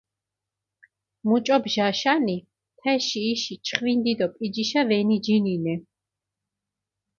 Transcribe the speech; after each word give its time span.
მუჭო 1.27 1.57
ბჟაშანი, 1.63 2.37
თეში 2.79 3.21
იში 3.33 3.53
ჩხვინდი 3.65 4.13
დო 4.19 4.27
პიჯიშა 4.35 4.81
ვენიჯინინე. 4.89 5.75